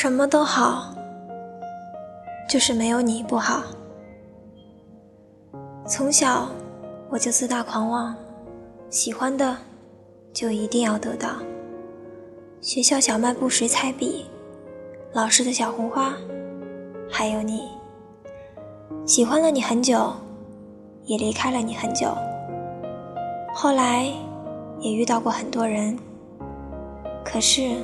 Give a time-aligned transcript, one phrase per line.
[0.00, 0.94] 什么都好，
[2.48, 3.64] 就是没有你不好。
[5.88, 6.48] 从小
[7.10, 8.14] 我就自大狂妄，
[8.90, 9.56] 喜欢的
[10.32, 11.30] 就一定要得到。
[12.60, 14.26] 学校小卖部水彩笔，
[15.14, 16.14] 老师的小红花，
[17.10, 17.68] 还有你。
[19.04, 20.12] 喜欢了你很久，
[21.06, 22.16] 也离开了你很久。
[23.52, 24.06] 后来
[24.78, 25.98] 也遇到过很多人，
[27.24, 27.74] 可是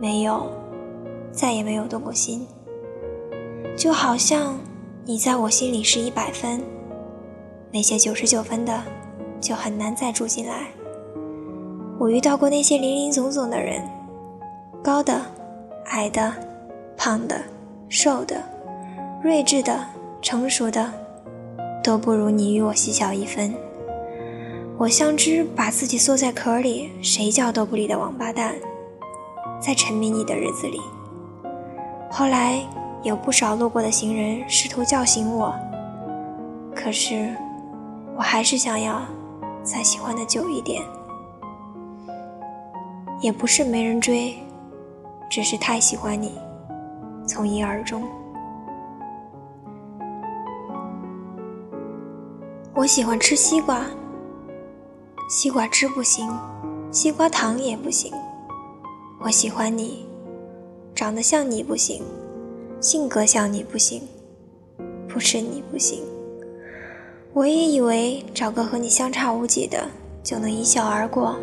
[0.00, 0.50] 没有，
[1.36, 2.44] 再也没有动过心。
[3.76, 4.58] 就好像
[5.04, 6.60] 你在我心里是一百分。
[7.70, 8.82] 那些九十九分的，
[9.38, 10.68] 就很难再住进来。
[11.98, 13.82] 我遇到过那些林林总总的人，
[14.82, 15.20] 高的、
[15.86, 16.32] 矮的、
[16.96, 17.38] 胖的、
[17.88, 18.42] 瘦的、
[19.22, 19.78] 睿智的、
[20.22, 20.90] 成熟的，
[21.84, 23.54] 都不如你与我细小一分。
[24.78, 28.54] 我像只把自己缩在壳里，谁叫都不理的王八蛋，
[29.60, 30.80] 在沉迷你的日子里。
[32.18, 32.64] 后来
[33.02, 35.54] 有不少路过的行人试图叫醒我，
[36.74, 37.36] 可是。
[38.16, 39.02] 我还是想要
[39.62, 40.82] 再喜欢的久一点，
[43.20, 44.34] 也不是没人追，
[45.28, 46.32] 只是太喜欢你，
[47.26, 48.02] 从一而终。
[52.74, 53.82] 我喜欢吃西瓜，
[55.28, 56.26] 西瓜汁不行，
[56.90, 58.10] 西瓜糖也不行。
[59.18, 60.05] 我喜欢你，
[60.96, 62.02] 长得像你不行，
[62.80, 64.00] 性格像你不行，
[65.06, 66.02] 不是你不行。
[67.34, 69.86] 我也以为找个和你相差无几的
[70.22, 71.36] 就能一笑而过，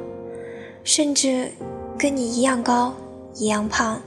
[0.83, 1.51] 甚至
[1.99, 2.95] 跟你一样高、
[3.35, 4.01] 一样胖、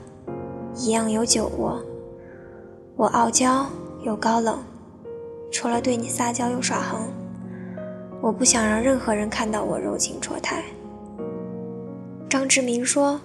[0.75, 1.81] 一样有酒窝。
[2.97, 3.65] 我傲娇
[4.03, 4.59] 又高冷，
[5.49, 7.07] 除了对你撒娇又耍横，
[8.19, 10.61] 我不想让任何人看到我柔情戳胎。
[12.27, 13.21] 张志明说，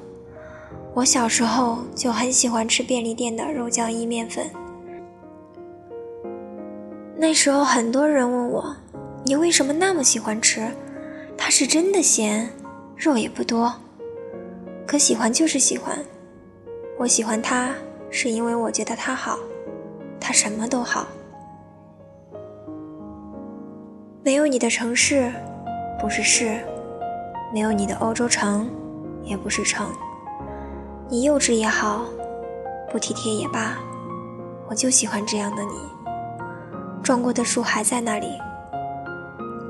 [0.94, 4.50] 我小时候就很喜欢吃便利店的肉酱意面粉。
[7.16, 8.76] 那时候很多人问我
[9.25, 10.69] ：“你为什么那么喜欢吃？
[11.34, 12.50] 它是真的咸，
[12.94, 13.72] 肉也不多。
[14.86, 15.98] 可喜欢就是喜欢。
[16.98, 17.74] 我喜欢它，
[18.10, 19.38] 是因为我觉得它好，
[20.20, 21.06] 它什么都好。
[24.22, 25.32] 没有你的城市，
[25.98, 26.59] 不是市；
[27.50, 28.69] 没有你的欧洲城，
[29.24, 29.91] 也不是城。
[31.12, 32.06] 你幼稚也好，
[32.90, 33.76] 不体贴也罢，
[34.66, 35.72] 我就喜欢这样的你。”
[37.04, 38.28] 撞过的树还在那里，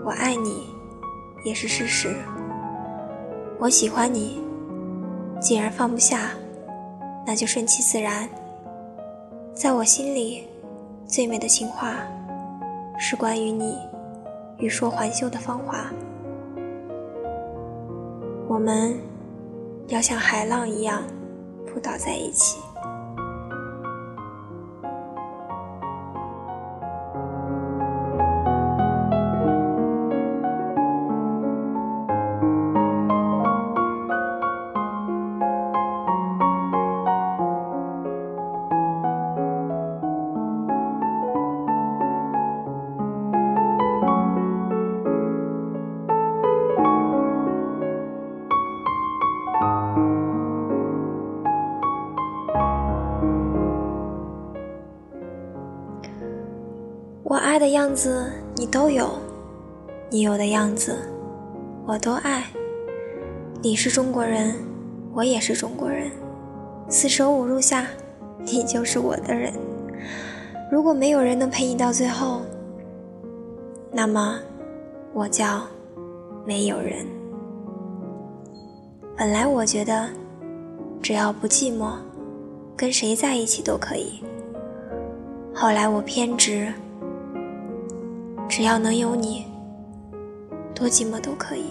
[0.04, 0.68] 我爱你，
[1.44, 2.14] 也是事实。
[3.58, 4.40] 我喜欢你，
[5.40, 6.30] 既然放不下，
[7.26, 8.28] 那就顺其自然。
[9.52, 10.46] 在我心里，
[11.08, 11.96] 最美的情话，
[12.96, 13.76] 是关于你
[14.58, 15.86] 欲说还休的芳华。
[18.46, 18.96] 我们
[19.88, 21.02] 要像海浪一样
[21.66, 22.71] 扑倒在一起。
[57.62, 59.08] 的样子你都有，
[60.10, 60.98] 你有的样子
[61.86, 62.44] 我都爱。
[63.62, 64.52] 你是中国人，
[65.14, 66.10] 我也是中国人，
[66.88, 67.86] 四舍五入下，
[68.40, 69.52] 你就是我的人。
[70.72, 72.40] 如果没有人能陪你到最后，
[73.92, 74.40] 那么
[75.14, 75.62] 我叫
[76.44, 77.06] 没有人。
[79.16, 80.08] 本来我觉得，
[81.00, 81.92] 只要不寂寞，
[82.76, 84.20] 跟谁在一起都可以。
[85.54, 86.66] 后来我偏执。
[88.54, 89.46] 只要能有你，
[90.74, 91.70] 多寂寞都可以。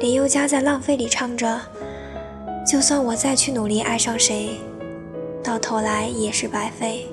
[0.00, 1.60] 林宥嘉在《浪费》里唱着
[2.66, 4.58] ：“就算我再去努力爱上谁，
[5.40, 7.06] 到头来也是白费，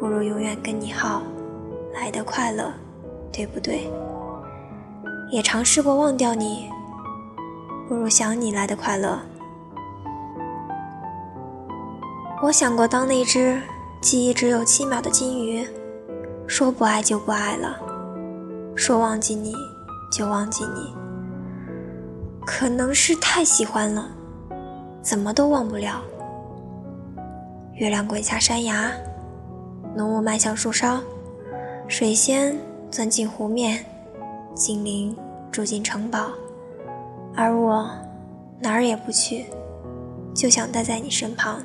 [0.00, 1.24] 不如永远跟你好，
[1.92, 2.72] 来的快乐，
[3.30, 3.86] 对不对？
[5.30, 6.70] 也尝试过忘掉你，
[7.86, 9.20] 不如想你来的快乐。
[12.42, 13.60] 我想过当那只
[14.00, 15.68] 记忆只有七秒的金鱼。”
[16.48, 17.78] 说不爱就不爱了，
[18.74, 19.54] 说忘记你
[20.10, 20.94] 就忘记你。
[22.46, 24.08] 可能是太喜欢了，
[25.02, 26.02] 怎么都忘不了。
[27.74, 28.90] 月亮滚下山崖，
[29.94, 30.98] 浓雾漫向树梢，
[31.86, 32.56] 水仙
[32.90, 33.84] 钻进湖面，
[34.54, 35.14] 精灵
[35.52, 36.30] 住进城堡，
[37.36, 37.90] 而我
[38.58, 39.44] 哪儿也不去，
[40.34, 41.60] 就想待在你身旁。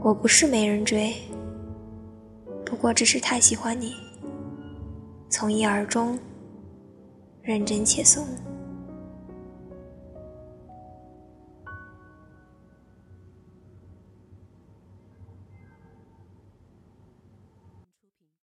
[0.00, 1.14] 我不是没人追，
[2.66, 3.94] 不过只是太喜欢你，
[5.30, 6.18] 从一而终，
[7.40, 8.26] 认真且怂。